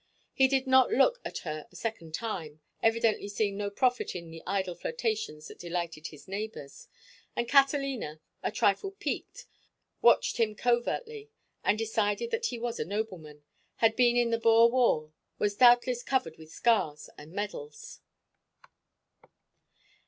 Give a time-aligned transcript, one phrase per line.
[0.33, 4.41] He did not look at her a second time, evidently seeing no profit in the
[4.47, 6.87] idle flirtations that delighted his neighbors,
[7.35, 9.45] and Catalina, a trifle piqued,
[10.01, 11.29] watched him covertly,
[11.63, 13.43] and decided that he was a nobleman,
[13.75, 18.01] had been in the Boer War, was doubtless covered with scars and medals.